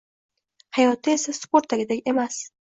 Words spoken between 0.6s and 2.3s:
Hayotda esa sportdagidek